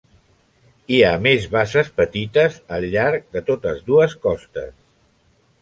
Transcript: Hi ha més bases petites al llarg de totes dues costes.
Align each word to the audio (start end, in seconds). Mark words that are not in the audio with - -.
Hi 0.95 1.01
ha 1.07 1.11
més 1.25 1.45
bases 1.51 1.91
petites 2.01 2.57
al 2.79 2.89
llarg 2.97 3.29
de 3.37 3.47
totes 3.51 3.87
dues 3.91 4.21
costes. 4.29 4.73